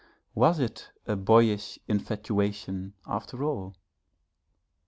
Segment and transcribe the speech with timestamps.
[0.33, 3.75] Was it a boyish infatuation after all?